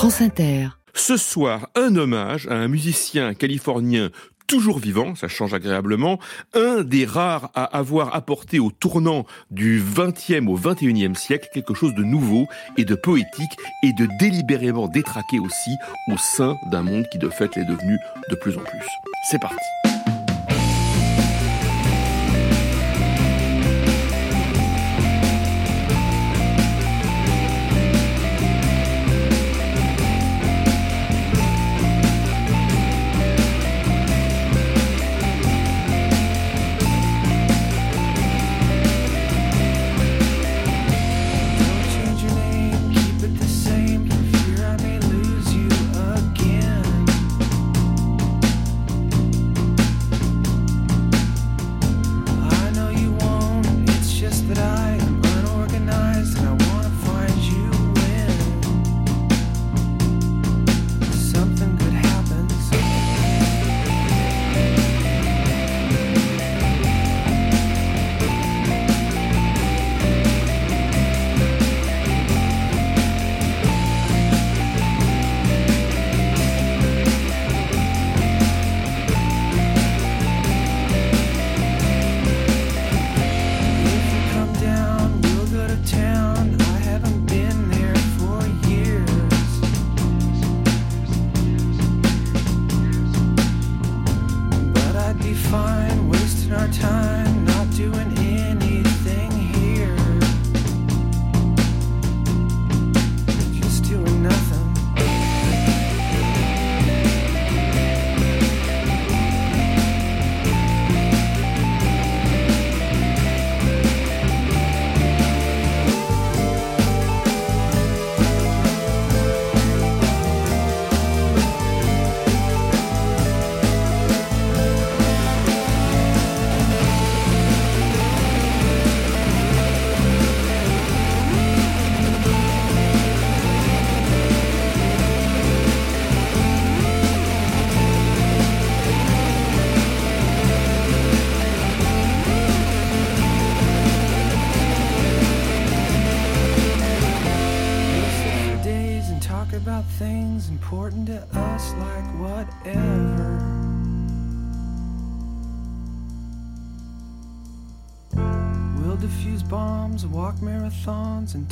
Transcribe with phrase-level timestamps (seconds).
[0.00, 0.68] France Inter.
[0.94, 4.08] Ce soir, un hommage à un musicien californien
[4.46, 6.18] toujours vivant, ça change agréablement,
[6.54, 11.94] un des rares à avoir apporté au tournant du 20e au 21e siècle quelque chose
[11.94, 12.46] de nouveau
[12.78, 13.52] et de poétique
[13.82, 15.72] et de délibérément détraqué aussi
[16.08, 17.98] au sein d'un monde qui de fait l'est devenu
[18.30, 18.86] de plus en plus.
[19.30, 19.89] C'est parti.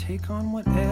[0.08, 0.87] Take on whatever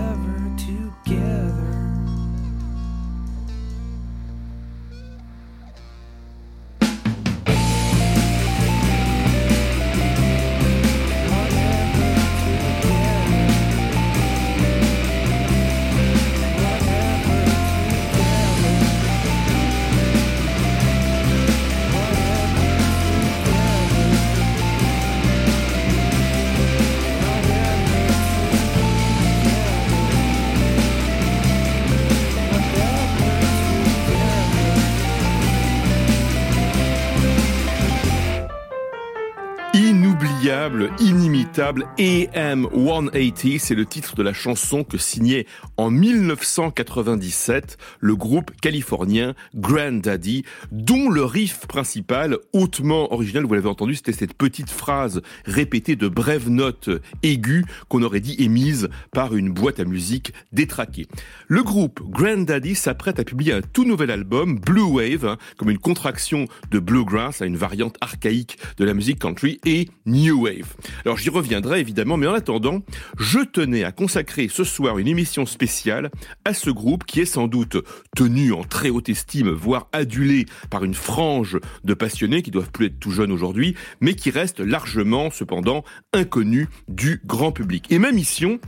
[40.85, 45.47] inimitable AM 180, c'est le titre de la chanson que signait
[45.79, 53.69] en 1997 le groupe californien Grand Daddy, dont le riff principal, hautement original, vous l'avez
[53.69, 56.91] entendu, c'était cette petite phrase répétée de brèves notes
[57.23, 61.07] aiguës qu'on aurait dit émise par une boîte à musique détraquée.
[61.49, 65.71] Le groupe Grand Daddy s'apprête à publier un tout nouvel album, Blue Wave, hein, comme
[65.71, 70.75] une contraction de bluegrass, à une variante archaïque de la musique country, et New Wave.
[71.07, 72.83] Alors j'y reviendrai évidemment, mais en attendant,
[73.17, 76.11] je tenais à consacrer ce soir une émission spéciale
[76.45, 77.77] à ce groupe qui est sans doute
[78.17, 82.87] tenu en très haute estime, voire adulé par une frange de passionnés qui doivent plus
[82.87, 87.87] être tout jeunes aujourd'hui, mais qui reste largement cependant inconnu du grand public.
[87.91, 88.59] Et ma mission,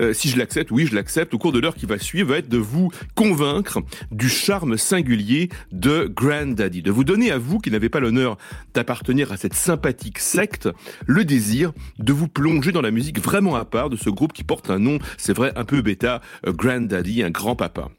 [0.00, 2.38] euh, si je l'accepte, oui je l'accepte, au cours de l'heure qui va suivre, va
[2.38, 3.78] être de vous convaincre
[4.10, 8.36] du charme singulier de Grand Daddy, de vous donner à vous qui n'avez pas l'honneur
[8.74, 10.68] d'appartenir à cette sympathique secte,
[11.06, 14.44] le désir de vous plonger dans la musique vraiment à part de ce groupe qui
[14.44, 17.90] porte un nom, c'est vrai, un peu bêta, euh, Granddaddy, un grand-papa.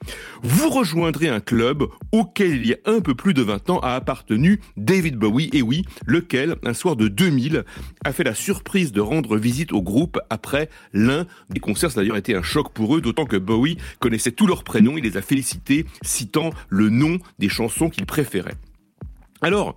[0.43, 3.95] Vous rejoindrez un club auquel il y a un peu plus de 20 ans a
[3.95, 7.63] appartenu David Bowie, et oui, lequel, un soir de 2000,
[8.03, 11.91] a fait la surprise de rendre visite au groupe après l'un des concerts.
[11.91, 14.97] Ça a d'ailleurs été un choc pour eux, d'autant que Bowie connaissait tous leurs prénoms,
[14.97, 18.55] il les a félicités, citant le nom des chansons qu'il préférait.
[19.41, 19.75] Alors,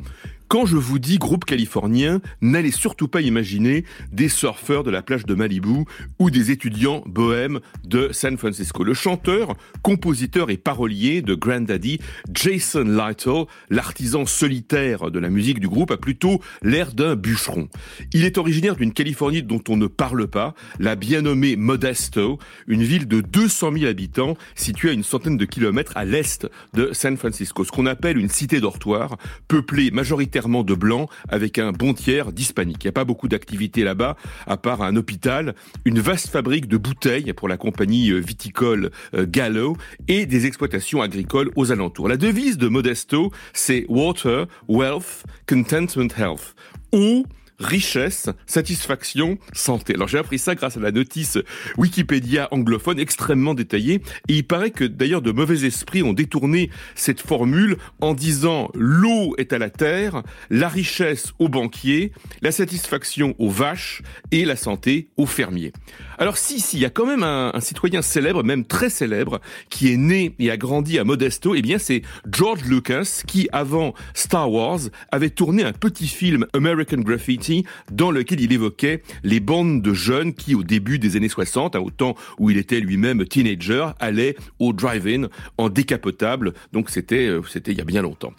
[0.49, 5.27] Quand je vous dis groupe californien, n'allez surtout pas imaginer des surfeurs de la plage
[5.27, 5.85] de Malibu
[6.19, 8.83] ou des étudiants bohèmes de San Francisco.
[8.83, 11.99] Le chanteur, compositeur et parolier de Grandaddy,
[12.33, 17.69] Jason Lytle, l'artisan solitaire de la musique du groupe, a plutôt l'air d'un bûcheron.
[18.15, 22.85] Il est originaire d'une Californie dont on ne parle pas, la bien nommée Modesto, une
[22.85, 27.19] ville de 200 000 habitants située à une centaine de kilomètres à l'est de San
[27.19, 32.32] Francisco, ce qu'on appelle une cité dortoir, peuplée majoritairement de blancs avec un bon tiers
[32.32, 32.85] d'hispaniques.
[32.85, 35.55] Il n'y a pas beaucoup d'activités là-bas, à part un hôpital,
[35.85, 39.76] une vaste fabrique de bouteilles pour la compagnie euh, viticole euh, Gallo
[40.06, 42.08] et des exploitations agricoles aux alentours.
[42.08, 46.55] La devise de Modesto, c'est Water, Wealth, Contentment, Health.
[46.93, 47.25] Ou
[47.58, 49.94] richesse, satisfaction, santé.
[49.94, 51.38] Alors j'ai appris ça grâce à la notice
[51.76, 57.20] Wikipédia anglophone extrêmement détaillée et il paraît que d'ailleurs de mauvais esprits ont détourné cette
[57.20, 62.12] formule en disant l'eau est à la terre, la richesse aux banquiers,
[62.43, 65.72] la satisfaction aux vaches et la santé aux fermiers.
[66.19, 69.40] Alors si, si, il y a quand même un, un citoyen célèbre, même très célèbre,
[69.70, 73.94] qui est né et a grandi à Modesto, eh bien c'est George Lucas qui, avant
[74.14, 77.48] Star Wars, avait tourné un petit film American Graffiti
[77.91, 81.81] dans lequel il évoquait les bandes de jeunes qui, au début des années 60, hein,
[81.81, 86.55] au temps où il était lui-même teenager, allaient au drive-in en décapotable.
[86.73, 88.33] Donc c'était euh, c'était il y a bien longtemps.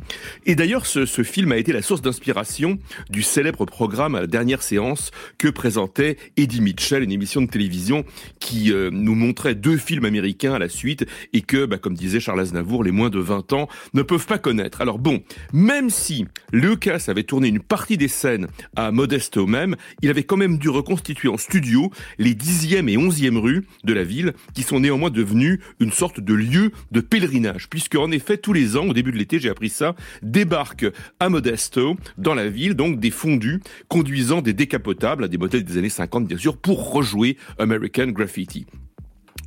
[0.46, 2.78] Et d'ailleurs, ce, film a été la source d'inspiration
[3.10, 8.06] du célèbre programme à la dernière séance que présentait Eddie Mitchell, une émission de télévision
[8.40, 12.20] qui euh, nous montrait deux films américains à la suite et que, bah, comme disait
[12.20, 14.82] Charles Aznavour, les moins de 20 ans ne peuvent pas connaître.
[14.82, 15.22] Alors bon,
[15.54, 20.36] même si Lucas avait tourné une partie des scènes à Modesto même, il avait quand
[20.36, 24.82] même dû reconstituer en studio les 10e et 11e rues de la ville, qui sont
[24.82, 28.94] néanmoins devenues une sorte de lieu de pèlerinage, puisque en effet, tous les ans, au
[28.94, 30.92] début de l'été, j'ai appris ça, débarquent
[31.22, 35.88] à Modesto, dans la ville, donc des fondus conduisant des décapotables, des modèles des années
[35.88, 38.66] 50 bien sûr, pour rejouer American Graffiti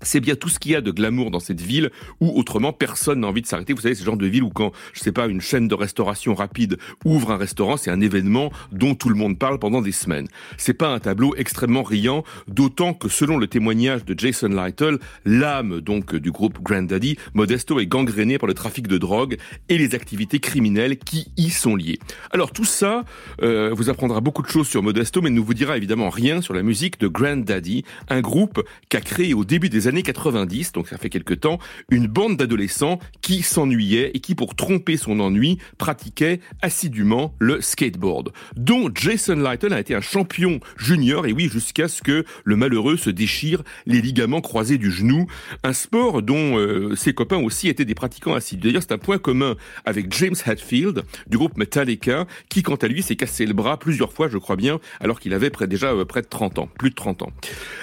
[0.02, 1.90] c'est bien tout ce qu'il y a de glamour dans cette ville
[2.20, 3.72] où autrement personne n'a envie de s'arrêter.
[3.72, 6.34] Vous savez, ce genre de ville où quand, je sais pas, une chaîne de restauration
[6.34, 10.28] rapide ouvre un restaurant, c'est un événement dont tout le monde parle pendant des semaines.
[10.56, 15.80] C'est pas un tableau extrêmement riant, d'autant que selon le témoignage de Jason Lytle, l'âme
[15.80, 19.36] donc du groupe Grandaddy, Modesto est gangréné par le trafic de drogue
[19.68, 21.98] et les activités criminelles qui y sont liées.
[22.30, 23.04] Alors tout ça
[23.42, 26.54] euh, vous apprendra beaucoup de choses sur Modesto, mais ne vous dira évidemment rien sur
[26.54, 30.88] la musique de Grandaddy, un groupe qu'a créé au début des années années 90, donc
[30.88, 31.58] ça fait quelque temps,
[31.90, 38.32] une bande d'adolescents qui s'ennuyaient et qui, pour tromper son ennui, pratiquaient assidûment le skateboard,
[38.56, 42.96] dont Jason Lytle a été un champion junior, et oui, jusqu'à ce que le malheureux
[42.96, 45.26] se déchire les ligaments croisés du genou,
[45.62, 48.68] un sport dont euh, ses copains aussi étaient des pratiquants assidus.
[48.68, 53.02] D'ailleurs, c'est un point commun avec James Hetfield, du groupe Metallica, qui, quant à lui,
[53.02, 56.22] s'est cassé le bras plusieurs fois, je crois bien, alors qu'il avait déjà euh, près
[56.22, 57.32] de 30 ans, plus de 30 ans.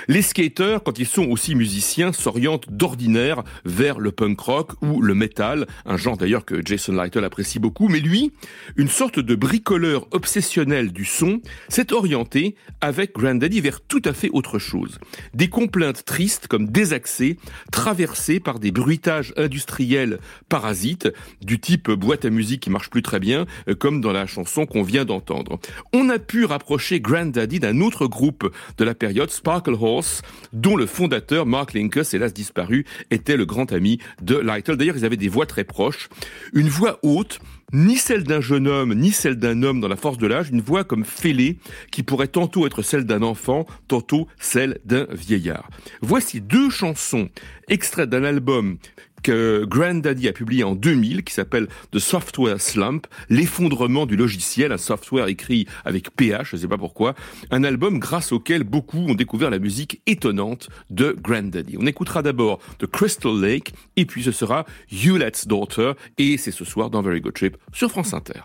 [0.08, 5.14] Les skaters, quand ils sont aussi musiciens, s'oriente d'ordinaire vers le punk rock ou le
[5.14, 8.32] metal, un genre d'ailleurs que Jason Lytle apprécie beaucoup, mais lui,
[8.78, 14.30] une sorte de bricoleur obsessionnel du son, s'est orienté avec Grandaddy vers tout à fait
[14.32, 14.98] autre chose.
[15.34, 17.38] Des complaintes tristes comme désaxées,
[17.72, 21.10] traversées par des bruitages industriels parasites,
[21.42, 24.66] du type boîte à musique qui marche plus très bien, euh, comme dans la chanson
[24.66, 25.60] qu'on vient d'entendre.
[25.94, 30.22] On a pu rapprocher Grandaddy d'un autre groupe de la période, Sparkle Horse,
[30.54, 34.78] dont le fondateur Mark Link hélas disparu, était le grand ami de Lytle.
[34.78, 36.10] D'ailleurs, ils avaient des voix très proches.
[36.54, 37.40] Une voix haute,
[37.74, 40.62] ni celle d'un jeune homme, ni celle d'un homme dans la force de l'âge, une
[40.62, 41.58] voix comme fêlée,
[41.92, 45.70] qui pourrait tantôt être celle d'un enfant, tantôt celle d'un vieillard.
[46.02, 47.30] Voici deux chansons
[47.68, 48.78] extraites d'un album
[49.24, 54.78] que Grandaddy a publié en 2000 qui s'appelle The Software Slump, l'effondrement du logiciel, un
[54.78, 57.16] software écrit avec PH, je ne sais pas pourquoi,
[57.52, 61.78] un album grâce auquel beaucoup ont découvert la musique étonnante de Grandaddy.
[61.80, 66.66] On écoutera d'abord The Crystal Lake et puis ce sera Hewlett's Daughter et c'est ce
[66.66, 68.42] soir dans Very Good Trip sur France Inter.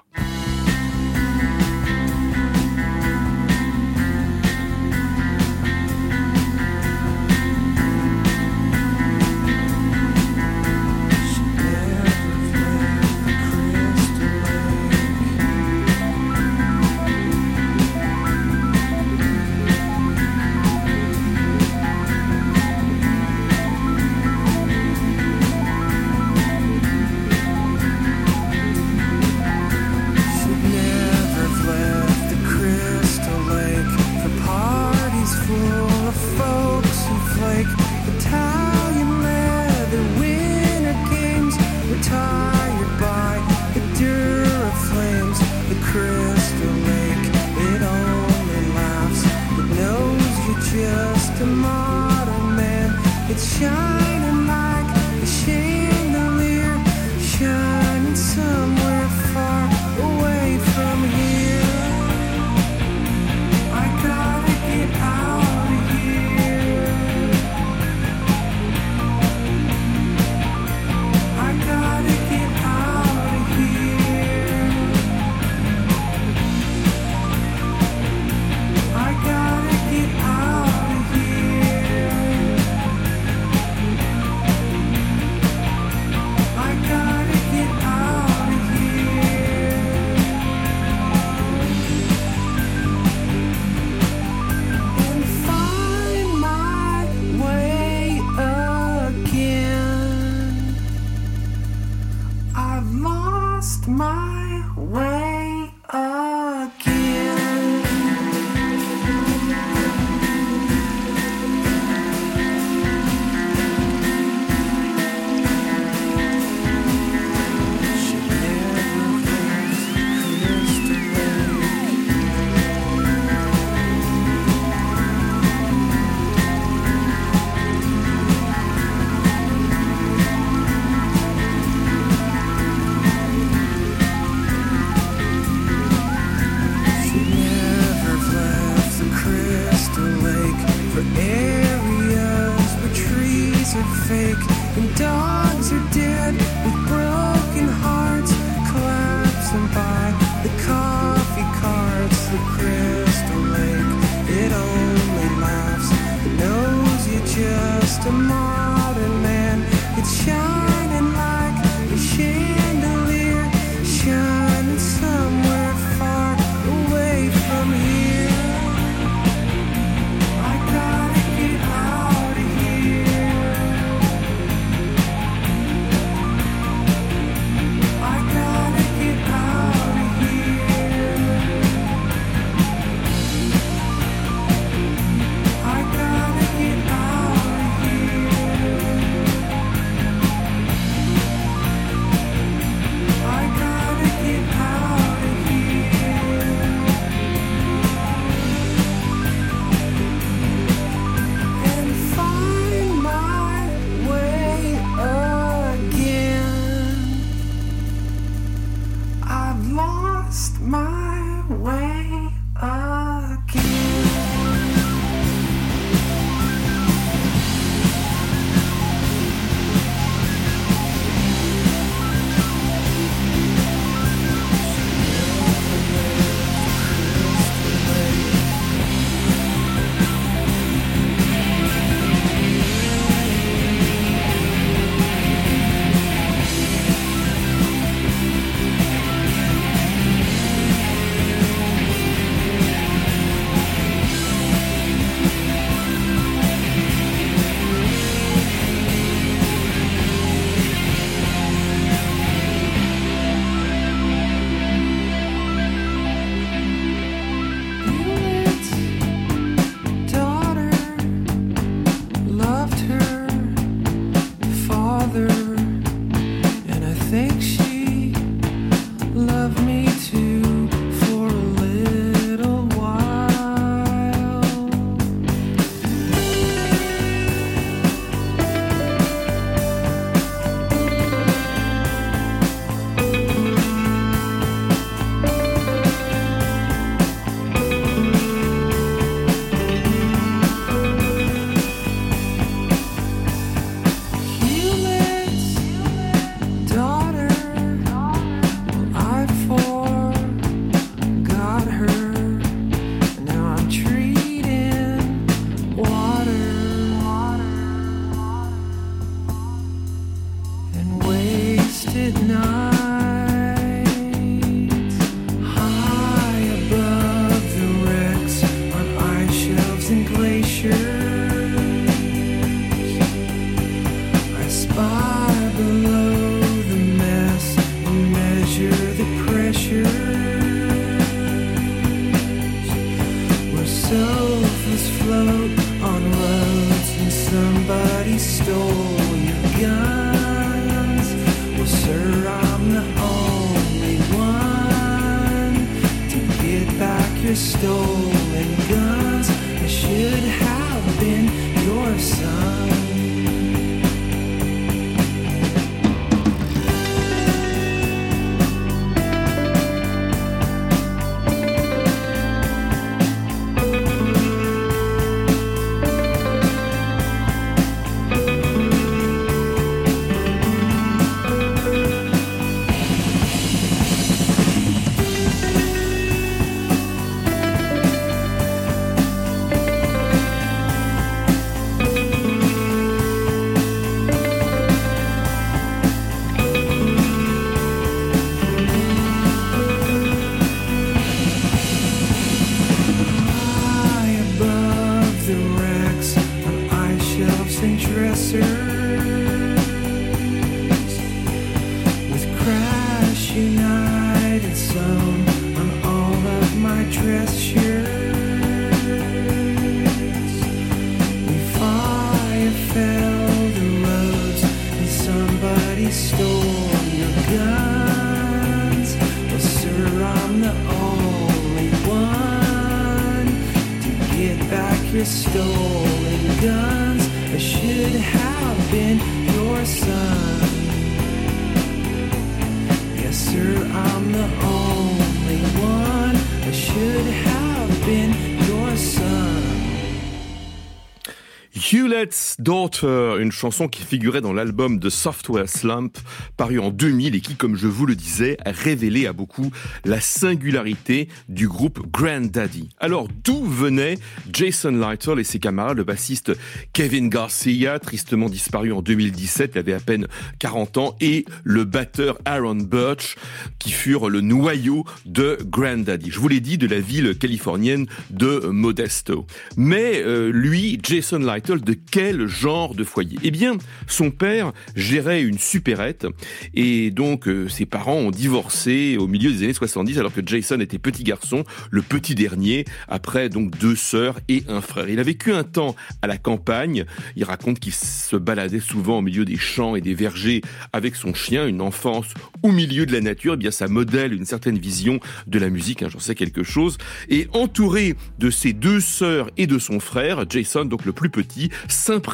[442.40, 445.96] Daughter, une chanson qui figurait dans l'album de Software Slump,
[446.36, 449.52] paru en 2000 et qui, comme je vous le disais, a révélé à beaucoup
[449.84, 452.70] la singularité du groupe Grand Daddy.
[452.80, 453.98] Alors, d'où venaient
[454.32, 456.32] Jason Lytle et ses camarades, le bassiste
[456.72, 460.08] Kevin Garcia, tristement disparu en 2017, il avait à peine
[460.40, 463.14] 40 ans, et le batteur Aaron Birch,
[463.60, 466.10] qui furent le noyau de Grand Daddy.
[466.10, 469.26] Je vous l'ai dit, de la ville californienne de Modesto.
[469.56, 475.22] Mais euh, lui, Jason Lytle, de quel genre de foyer Eh bien, son père gérait
[475.22, 476.06] une supérette
[476.54, 480.60] et donc euh, ses parents ont divorcé au milieu des années 70 alors que Jason
[480.60, 484.88] était petit garçon, le petit dernier, après donc deux sœurs et un frère.
[484.88, 486.84] Il a vécu un temps à la campagne.
[487.16, 491.14] Il raconte qu'il se baladait souvent au milieu des champs et des vergers avec son
[491.14, 492.06] chien, une enfance
[492.42, 493.34] au milieu de la nature.
[493.34, 496.78] Eh bien, ça modèle une certaine vision de la musique, hein, j'en sais quelque chose.
[497.08, 501.50] Et entouré de ses deux sœurs et de son frère, Jason, donc le plus petit,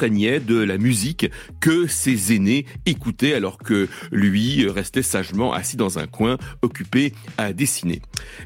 [0.00, 6.06] de la musique que ses aînés écoutaient alors que lui restait sagement assis dans un
[6.06, 8.00] coin, occupé à dessiner.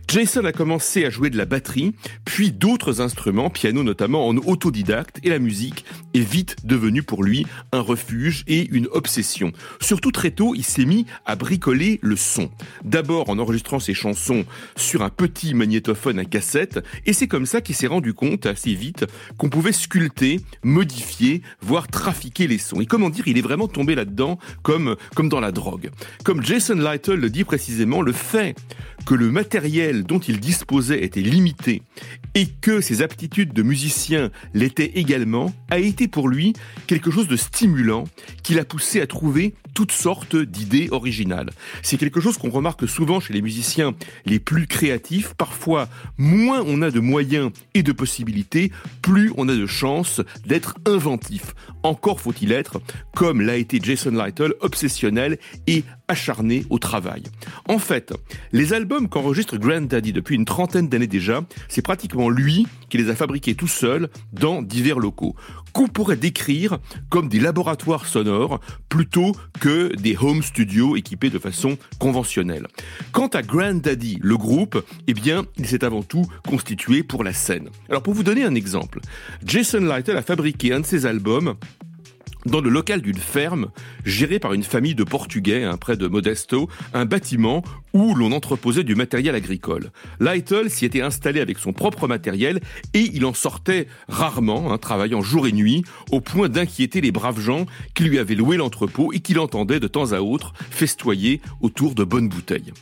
[0.09, 5.21] Jason a commencé à jouer de la batterie, puis d'autres instruments, piano notamment en autodidacte,
[5.23, 9.53] et la musique est vite devenue pour lui un refuge et une obsession.
[9.81, 12.51] Surtout très tôt, il s'est mis à bricoler le son.
[12.85, 17.61] D'abord en enregistrant ses chansons sur un petit magnétophone à cassette, et c'est comme ça
[17.61, 19.05] qu'il s'est rendu compte assez vite
[19.39, 22.81] qu'on pouvait sculpter, modifier, voire trafiquer les sons.
[22.81, 25.91] Et comment dire, il est vraiment tombé là-dedans comme, comme dans la drogue.
[26.25, 28.57] Comme Jason Lytle le dit précisément, le fait
[29.05, 31.83] que le matériel dont il disposait était limité
[32.35, 36.53] et que ses aptitudes de musicien l'étaient également, a été pour lui
[36.87, 38.05] quelque chose de stimulant
[38.43, 41.51] qui l'a poussé à trouver toutes sortes d'idées originales.
[41.83, 45.35] C'est quelque chose qu'on remarque souvent chez les musiciens les plus créatifs.
[45.35, 48.71] Parfois, moins on a de moyens et de possibilités,
[49.03, 51.55] plus on a de chances d'être inventif.
[51.83, 52.81] Encore faut-il être,
[53.15, 57.23] comme l'a été Jason Lytle, obsessionnel et acharné au travail.
[57.69, 58.13] En fait,
[58.53, 63.11] les albums qu'enregistre Grand Daddy depuis une trentaine d'années déjà, c'est pratiquement lui qui les
[63.11, 65.35] a fabriqués tout seul dans divers locaux,
[65.73, 71.77] qu'on pourrait décrire comme des laboratoires sonores plutôt que des home studios équipés de façon
[71.99, 72.67] conventionnelle.
[73.13, 77.33] Quant à Grand Daddy, le groupe, eh bien, il s'est avant tout constitué pour la
[77.33, 77.71] scène.
[77.89, 79.01] Alors pour vous donner un exemple,
[79.45, 81.55] Jason Lytle a fabriqué un de ses albums
[82.47, 83.71] dans le local d'une ferme
[84.05, 87.63] gérée par une famille de Portugais hein, près de Modesto, un bâtiment
[87.95, 89.91] où l'on entreposait du matériel agricole.
[90.21, 92.61] Lytle s'y était installé avec son propre matériel
[92.93, 97.41] et il en sortait rarement, hein, travaillant jour et nuit, au point d'inquiéter les braves
[97.41, 101.95] gens qui lui avaient loué l'entrepôt et qui l'entendaient de temps à autre festoyer autour
[101.95, 102.73] de bonnes bouteilles.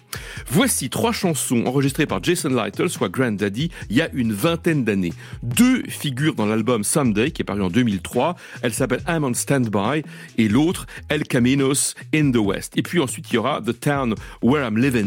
[0.48, 4.85] Voici trois chansons enregistrées par Jason Lytle, soit Grand Daddy, il y a une vingtaine
[4.85, 5.12] d'années.
[5.42, 8.37] Deux figurent dans l'album Someday, qui est paru en 2003.
[8.62, 10.03] Elle s'appelle I'm on Standby
[10.38, 12.79] et l'autre El Caminos in the West.
[12.79, 15.02] Et puis ensuite, il y aura The Town Where I'm Living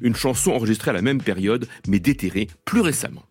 [0.00, 3.22] Une chanson enregistrée à la même période, mais déterrée plus récemment.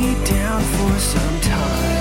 [0.00, 1.97] Down for some time.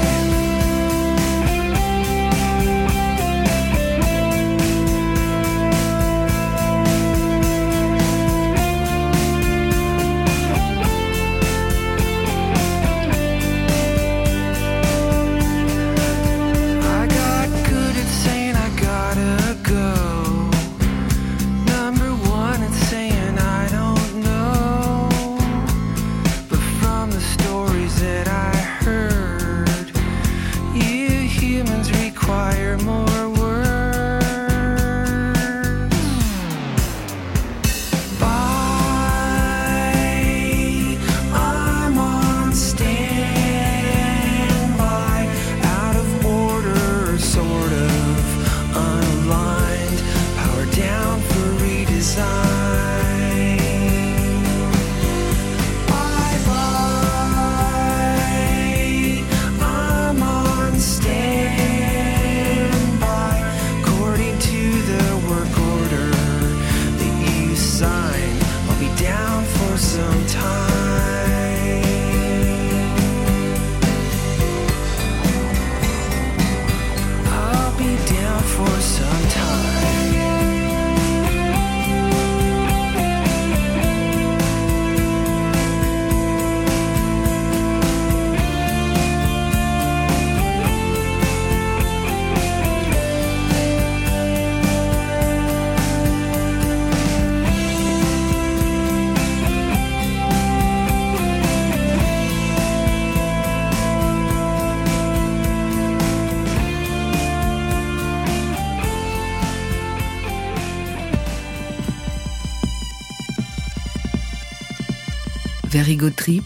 [115.78, 116.44] Terrigo Trip.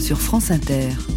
[0.00, 1.09] Sur France Inter.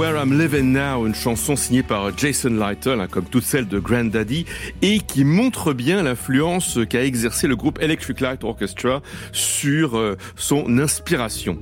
[0.00, 3.78] Where I'm Living Now, une chanson signée par Jason Lytle, hein, comme toutes celles de
[3.78, 4.46] Grandaddy,
[4.82, 10.78] et qui montre bien l'influence qu'a exercé le groupe Electric Light Orchestra sur euh, son
[10.78, 11.58] inspiration.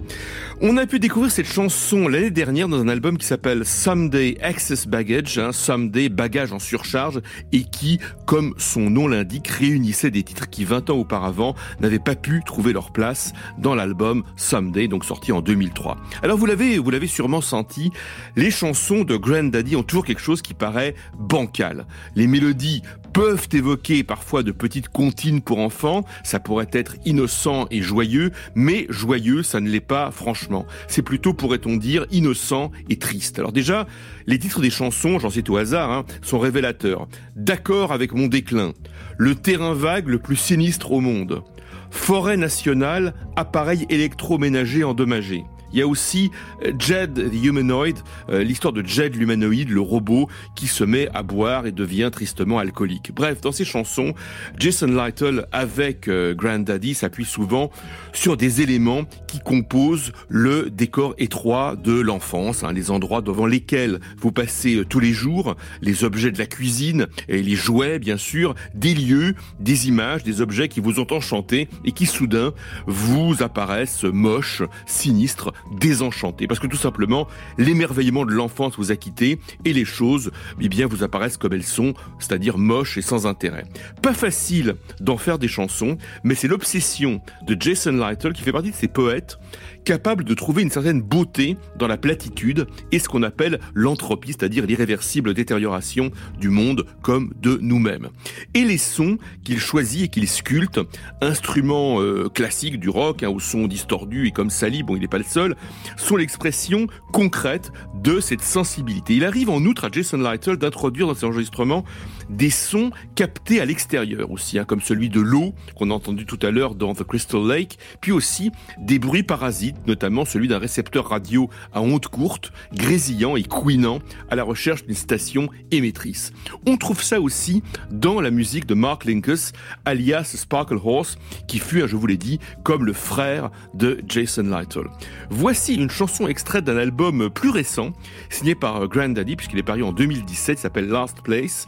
[0.61, 4.87] On a pu découvrir cette chanson l'année dernière dans un album qui s'appelle Someday Excess
[4.87, 7.20] Baggage, hein, Someday bagage en surcharge,
[7.52, 12.16] et qui, comme son nom l'indique, réunissait des titres qui 20 ans auparavant n'avaient pas
[12.16, 15.96] pu trouver leur place dans l'album Someday, donc sorti en 2003.
[16.22, 17.90] Alors vous l'avez, vous l'avez sûrement senti,
[18.37, 21.87] les chansons de Grandaddy ont toujours quelque chose qui paraît bancal.
[22.16, 27.83] Les mélodies peuvent évoquer parfois de petites comptines pour enfants, ça pourrait être innocent et
[27.83, 30.66] joyeux, mais joyeux, ça ne l'est pas franchement.
[30.87, 33.38] C'est plutôt, pourrait-on dire, innocent et triste.
[33.38, 33.87] Alors déjà,
[34.27, 37.09] les titres des chansons, j'en cite au hasard, hein, sont révélateurs.
[37.37, 38.73] D'accord avec mon déclin,
[39.16, 41.42] le terrain vague le plus sinistre au monde,
[41.90, 45.44] forêt nationale, appareil électroménager endommagé.
[45.72, 46.31] Il y a aussi
[46.64, 47.94] euh, Jed the Humanoid,
[48.31, 52.59] euh, l'histoire de Jed l'humanoïde, le robot qui se met à boire et devient tristement
[52.59, 53.12] alcoolique.
[53.14, 54.14] Bref, dans ces chansons,
[54.59, 57.70] Jason Lytle avec euh, Grandaddy s'appuie souvent
[58.12, 64.00] sur des éléments qui composent le décor étroit de l'enfance, hein, les endroits devant lesquels
[64.18, 68.54] vous passez tous les jours, les objets de la cuisine et les jouets bien sûr,
[68.74, 72.52] des lieux, des images, des objets qui vous ont enchanté et qui soudain
[72.87, 76.47] vous apparaissent moches, sinistres, désenchantés.
[76.47, 80.87] Parce que tout simplement, l'émerveillement de l'enfance vous a quitté et les choses, eh bien,
[80.87, 83.64] vous apparaissent comme elles sont, c'est-à-dire moches et sans intérêt.
[84.03, 88.71] Pas facile d'en faire des chansons, mais c'est l'obsession de Jason Lytle qui fait partie
[88.71, 89.38] de ces poètes
[89.85, 94.67] capables de trouver une certaine beauté dans la platitude et ce qu'on appelle l'entropie, c'est-à-dire
[94.67, 98.09] l'irréversible détérioration du monde comme de nous-mêmes.
[98.55, 100.81] Et les sons qu'il choisit et qu'il sculpte,
[101.21, 105.09] instruments euh, classiques du rock, hein, au son distordu et comme Sally, bon il n'est
[105.09, 105.57] pas le seul,
[105.97, 109.14] sont l'expression concrète de cette sensibilité.
[109.14, 111.85] Il arrive en outre à Jason Lytle d'introduire dans ses enregistrements
[112.29, 116.38] des sons captés à l'extérieur aussi, hein, comme celui de l'eau qu'on a entendu tout
[116.43, 121.09] à l'heure dans The Crystal Lake, puis aussi des bruits parasites, notamment celui d'un récepteur
[121.09, 126.33] radio à ondes courtes, grésillant et couinant à la recherche d'une station émettrice.
[126.67, 129.53] On trouve ça aussi dans la musique de Mark Linkus,
[129.85, 134.43] alias Sparkle Horse, qui fut, hein, je vous l'ai dit, comme le frère de Jason
[134.43, 134.88] Lytle.
[135.31, 137.93] Voici une chanson extraite d'un album plus récent,
[138.31, 141.67] signé par Grandaddy, puisqu'il est paru en 2017, il s'appelle Last Place.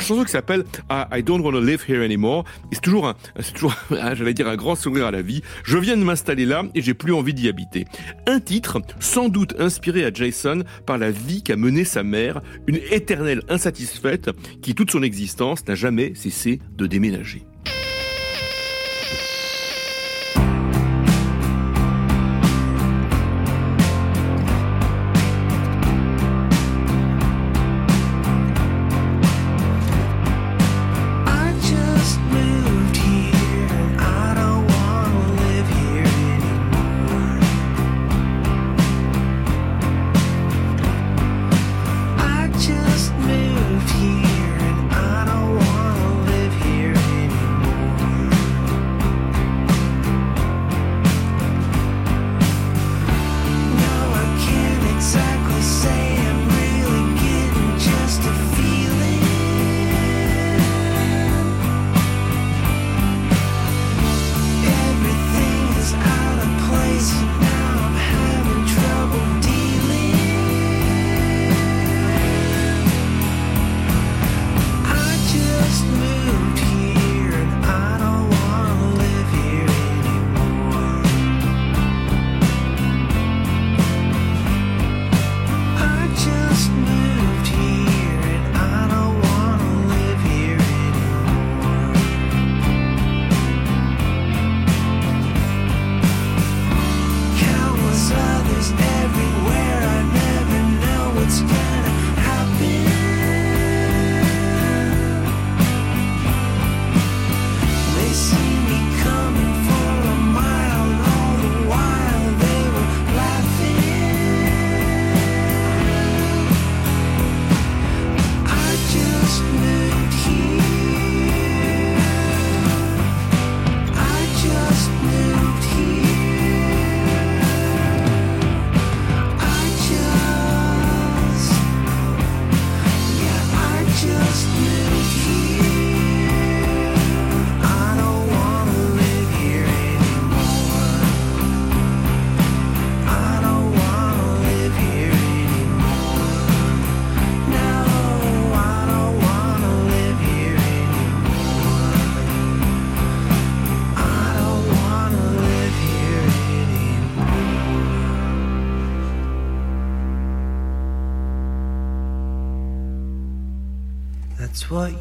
[0.00, 2.44] Chanson qui s'appelle I, I Don't Wanna Live Here Anymore.
[2.72, 5.42] C'est toujours c'est toujours, j'allais dire, un grand sourire à la vie.
[5.64, 7.84] Je viens de m'installer là et j'ai plus envie d'y habiter.
[8.26, 12.78] Un titre, sans doute inspiré à Jason par la vie qu'a menée sa mère, une
[12.90, 14.30] éternelle insatisfaite
[14.62, 17.46] qui, toute son existence, n'a jamais cessé de déménager.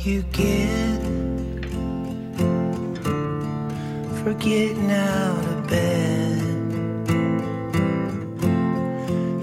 [0.06, 1.02] You get
[4.18, 6.42] for getting out of bed.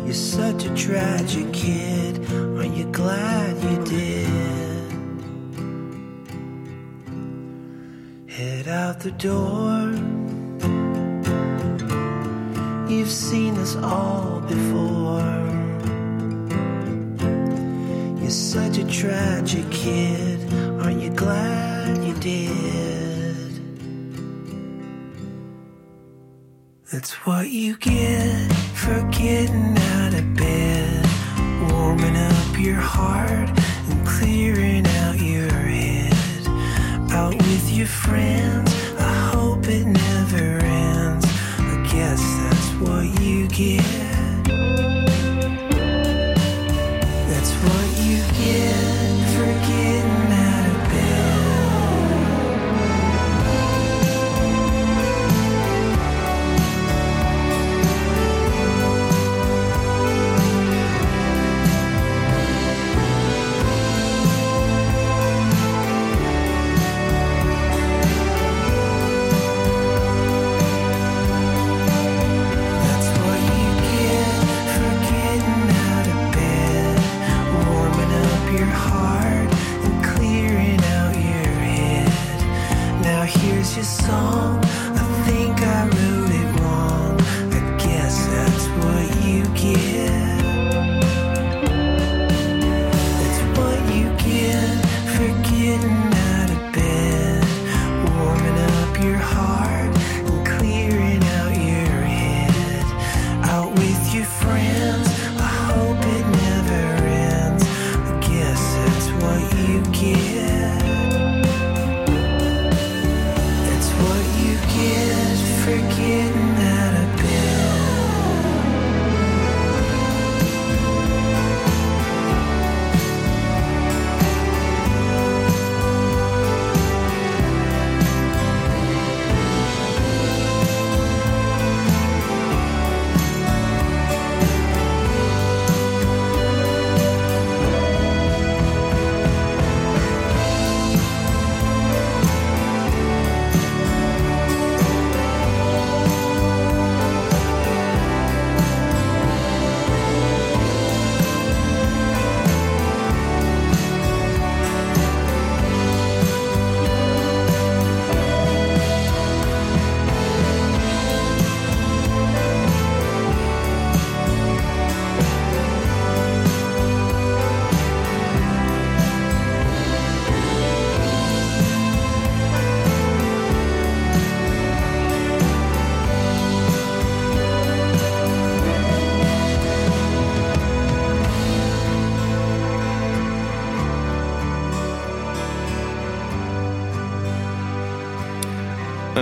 [0.04, 2.24] You're such a tragic kid.
[2.32, 4.28] Aren't you glad you did?
[8.30, 9.51] Head out the door.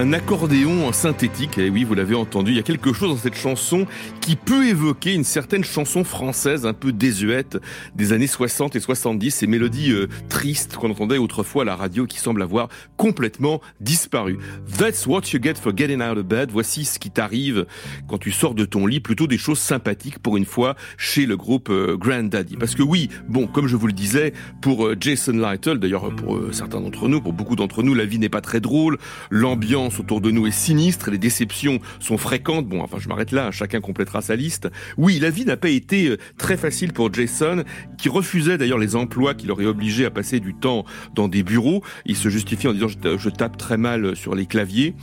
[0.00, 3.34] Un accordéon synthétique, et oui, vous l'avez entendu, il y a quelque chose dans cette
[3.34, 3.86] chanson
[4.22, 7.58] qui peut évoquer une certaine chanson française un peu désuète
[7.96, 12.06] des années 60 et 70, ces mélodies euh, tristes qu'on entendait autrefois à la radio
[12.06, 14.38] qui semblent avoir complètement disparu.
[14.78, 16.48] That's what you get for getting out of bed.
[16.50, 17.66] Voici ce qui t'arrive
[18.08, 21.36] quand tu sors de ton lit, plutôt des choses sympathiques pour une fois chez le
[21.36, 22.56] groupe euh, Grandaddy.
[22.56, 24.32] Parce que oui, bon, comme je vous le disais,
[24.62, 28.06] pour euh, Jason Lytle, d'ailleurs pour euh, certains d'entre nous, pour beaucoup d'entre nous, la
[28.06, 28.96] vie n'est pas très drôle,
[29.30, 32.68] l'ambiance autour de nous est sinistre, les déceptions sont fréquentes.
[32.68, 34.68] Bon, enfin, je m'arrête là, chacun complétera sa liste.
[34.96, 37.64] Oui, la vie n'a pas été euh, très facile pour Jason,
[37.98, 40.84] qui refusait d'ailleurs les emplois qui l'auraient obligé à passer du temps
[41.14, 41.82] dans des bureaux.
[42.06, 44.94] Il se justifiait en disant je, je tape très mal sur les claviers.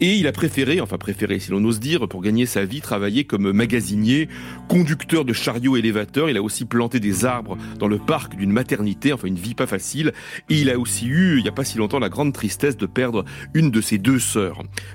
[0.00, 3.24] Et il a préféré, enfin préféré si l'on ose dire, pour gagner sa vie, travailler
[3.24, 4.28] comme magasinier,
[4.68, 6.30] conducteur de chariot élévateur.
[6.30, 9.66] Il a aussi planté des arbres dans le parc d'une maternité, enfin une vie pas
[9.66, 10.12] facile.
[10.50, 12.86] Et il a aussi eu, il n'y a pas si longtemps, la grande tristesse de
[12.86, 13.24] perdre
[13.54, 14.35] une de ses deux sœurs.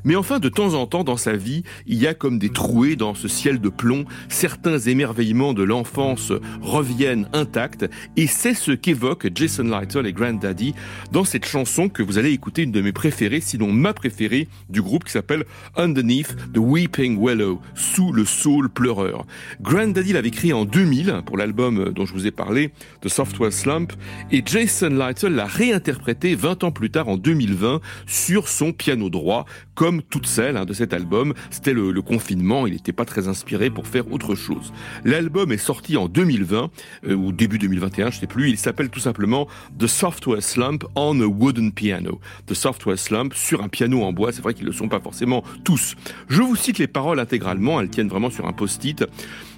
[0.03, 2.95] Mais enfin, de temps en temps, dans sa vie, il y a comme des trouées
[2.95, 4.05] dans ce ciel de plomb.
[4.29, 6.31] Certains émerveillements de l'enfance
[6.61, 7.85] reviennent intacts.
[8.17, 10.73] Et c'est ce qu'évoquent Jason Lytle et Granddaddy
[11.11, 14.81] dans cette chanson que vous allez écouter, une de mes préférées, sinon ma préférée du
[14.81, 19.25] groupe qui s'appelle Underneath the Weeping Willow, sous le saule pleureur.
[19.61, 22.71] Granddaddy l'avait écrit en 2000 pour l'album dont je vous ai parlé,
[23.01, 23.93] The Software Slump,
[24.31, 29.30] et Jason Lytle l'a réinterprété 20 ans plus tard en 2020 sur son piano droit
[29.75, 31.33] comme toutes celles hein, de cet album.
[31.49, 34.73] C'était le, confinement, il n'était pas très inspiré pour faire autre chose.
[35.05, 36.71] L'album est sorti en 2020,
[37.07, 38.49] euh, ou début 2021, je sais plus.
[38.49, 42.19] Il s'appelle tout simplement The Software Slump on a Wooden Piano.
[42.47, 44.31] The Software Slump sur un piano en bois.
[44.31, 45.95] C'est vrai qu'ils ne le sont pas forcément tous.
[46.27, 49.05] Je vous cite les paroles intégralement, elles tiennent vraiment sur un post-it.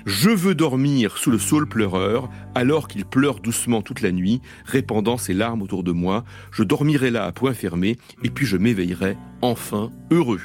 [0.06, 5.18] Je veux dormir sous le saule pleureur, alors qu'il pleure doucement toute la nuit, répandant
[5.18, 6.26] ses larmes autour de moi.
[6.51, 10.41] Je dormirai là à point fermé, et puis je m'éveillerai enfin heureux.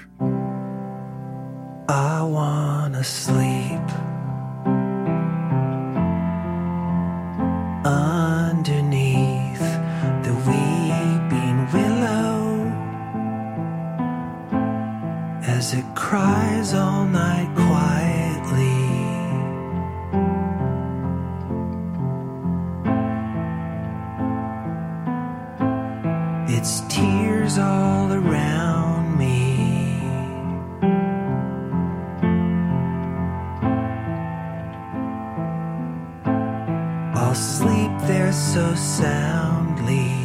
[1.91, 3.81] I wanna sleep
[7.85, 9.59] underneath
[10.23, 12.71] the weeping willow
[15.47, 17.49] as it cries all night
[27.57, 30.03] all around me.
[37.15, 40.18] I'll sleep there so soundly.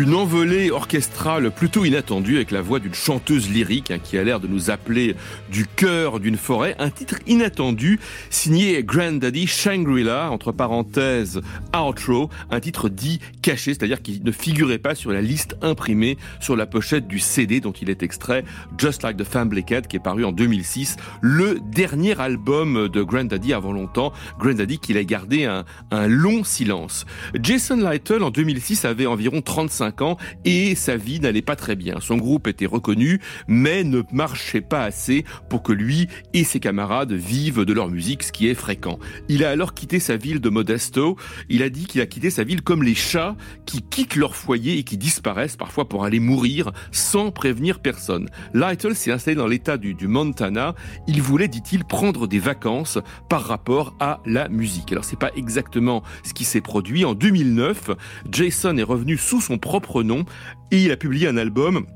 [0.00, 4.38] Une envolée orchestrale plutôt inattendue avec la voix d'une chanteuse lyrique hein, qui a l'air
[4.38, 5.16] de nous appeler
[5.50, 6.76] du cœur d'une forêt.
[6.78, 7.98] Un titre inattendu
[8.30, 11.40] signé Granddaddy Shangri-La, entre parenthèses
[11.76, 16.54] Outro, un titre dit caché, c'est-à-dire qu'il ne figurait pas sur la liste imprimée sur
[16.54, 18.44] la pochette du CD dont il est extrait,
[18.78, 23.52] Just Like the Family Cat, qui est paru en 2006, le dernier album de Granddaddy
[23.52, 24.12] avant longtemps.
[24.38, 27.04] Granddaddy qu'il a gardé un, un long silence.
[27.42, 31.96] Jason Lytle en 2006 avait environ 35 ans et sa vie n'allait pas très bien.
[32.00, 37.12] Son groupe était reconnu, mais ne marchait pas assez pour que lui et ses camarades
[37.12, 38.98] vivent de leur musique, ce qui est fréquent.
[39.28, 41.16] Il a alors quitté sa ville de Modesto.
[41.48, 43.36] Il a dit qu'il a quitté sa ville comme les chats
[43.66, 48.28] qui quittent leur foyer et qui disparaissent parfois pour aller mourir sans prévenir personne.
[48.54, 50.74] Lytle s'est installé dans l'état du, du Montana.
[51.06, 54.92] Il voulait, dit-il, prendre des vacances par rapport à la musique.
[54.92, 57.04] Alors c'est pas exactement ce qui s'est produit.
[57.04, 57.90] En 2009,
[58.30, 60.24] Jason est revenu sous son propre nom
[60.70, 61.86] et il a publié un album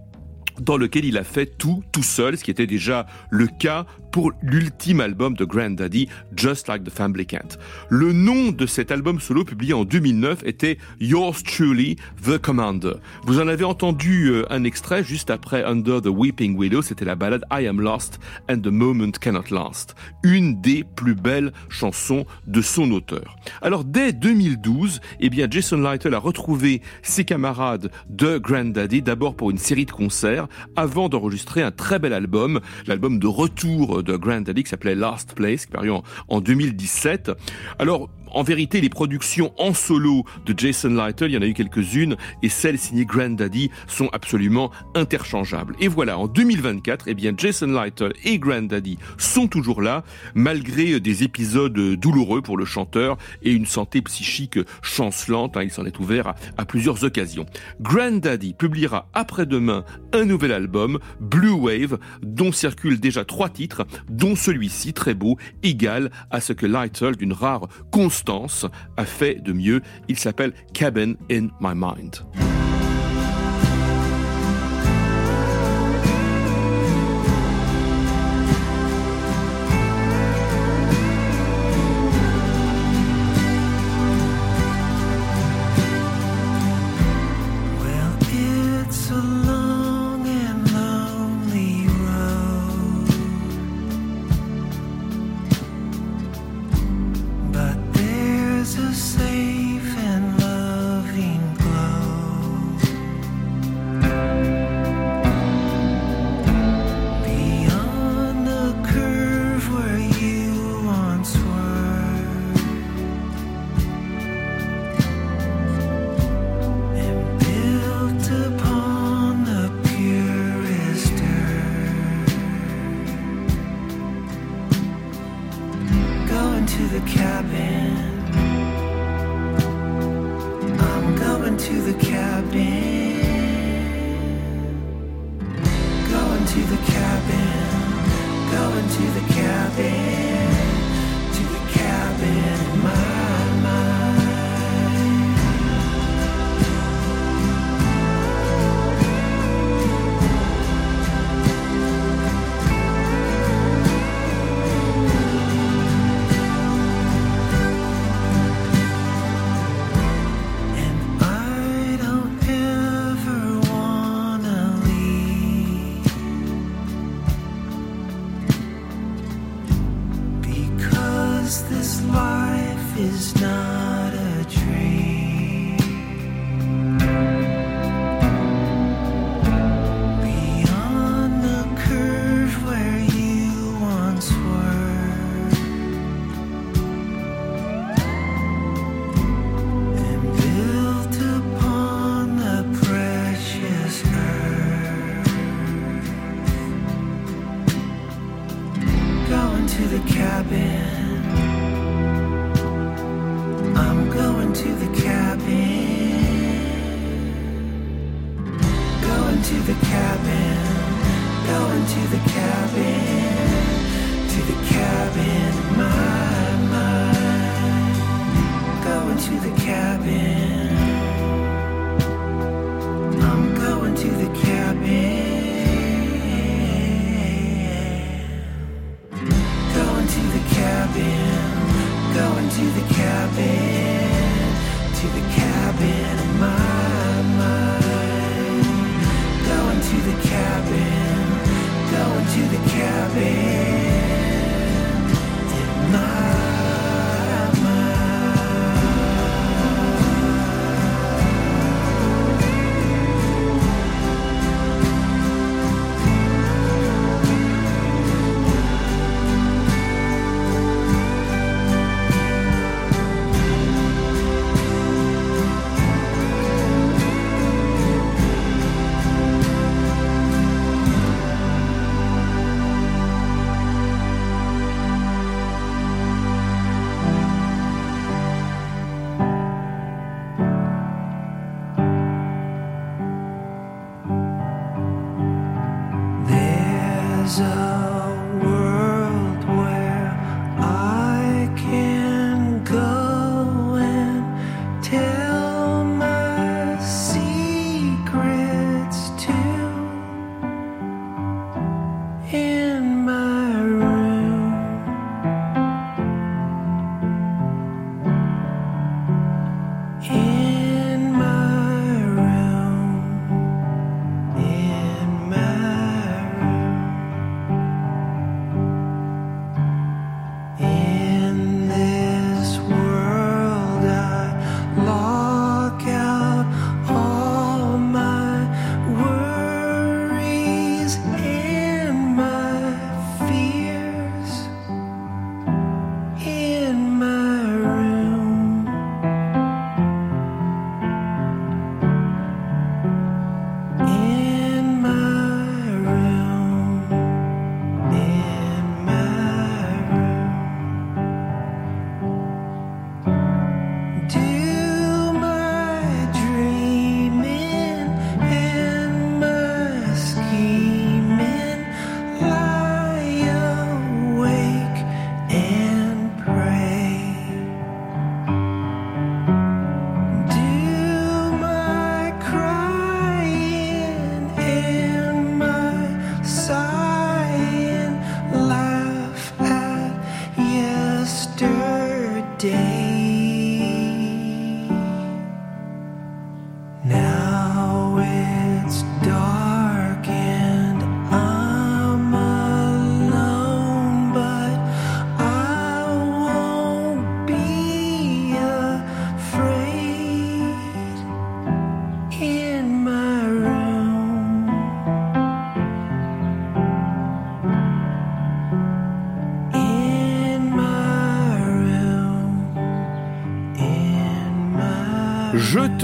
[0.61, 4.31] dans lequel il a fait tout tout seul, ce qui était déjà le cas pour
[4.43, 7.57] l'ultime album de Granddaddy, Just Like the Family Cat.
[7.89, 12.93] Le nom de cet album solo publié en 2009 était Yours Truly, The Commander.
[13.25, 17.15] Vous en avez entendu euh, un extrait juste après Under the Weeping Willow, c'était la
[17.15, 22.61] ballade I Am Lost and the Moment Cannot Last, une des plus belles chansons de
[22.61, 23.37] son auteur.
[23.63, 29.51] Alors dès 2012, eh bien Jason Lytle a retrouvé ses camarades de Granddaddy, d'abord pour
[29.51, 34.65] une série de concerts, avant d'enregistrer un très bel album, l'album de retour de Granddaddy
[34.65, 37.33] qui s'appelait Last Place, qui est paru en, en 2017.
[37.79, 41.53] Alors, en vérité, les productions en solo de Jason Lytle, il y en a eu
[41.53, 45.77] quelques-unes, et celles signées Granddaddy sont absolument interchangeables.
[45.81, 50.03] Et voilà, en 2024, eh bien, Jason Lytle et Granddaddy sont toujours là,
[50.35, 55.57] malgré des épisodes douloureux pour le chanteur et une santé psychique chancelante.
[55.59, 57.45] Hein, il s'en est ouvert à, à plusieurs occasions.
[57.83, 59.85] Granddaddy publiera après-demain
[60.15, 66.11] un nouvel album, Blue Wave, dont circulent déjà trois titres, dont celui-ci, très beau, égal
[66.31, 68.67] à ce que Lytle, d'une rare constance,
[68.97, 69.83] a fait de mieux.
[70.09, 72.52] Il s'appelle Cabin in My Mind.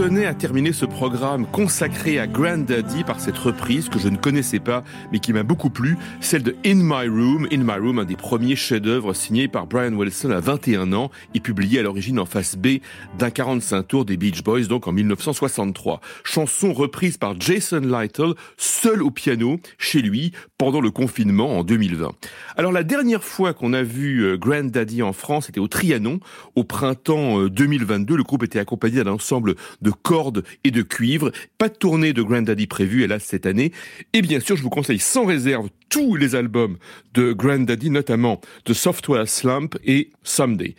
[0.03, 4.61] Tenais à terminer ce programme consacré à Grandaddy par cette reprise que je ne connaissais
[4.61, 7.49] pas mais qui m'a beaucoup plu, celle de In My Room.
[7.51, 11.41] In My Room, un des premiers chefs-d'œuvre signés par Brian Wilson à 21 ans et
[11.41, 12.79] publié à l'origine en face B
[13.19, 16.01] d'un 45 tours des Beach Boys, donc en 1963.
[16.23, 22.11] Chanson reprise par Jason Lytle, seul au piano, chez lui, pendant le confinement en 2020.
[22.57, 26.19] Alors la dernière fois qu'on a vu euh, Grandaddy en France, c'était au Trianon,
[26.57, 28.15] au printemps 2022.
[28.15, 31.31] Euh, le groupe était accompagné d'un ensemble de cordes et de cuivre.
[31.59, 33.73] Pas de tournée de Grandaddy prévue, hélas, cette année.
[34.13, 36.77] Et bien sûr, je vous conseille sans réserve tous les albums
[37.15, 40.75] de Grandaddy, notamment The Software Slump et Someday.